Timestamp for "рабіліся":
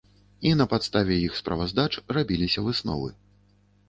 2.17-2.65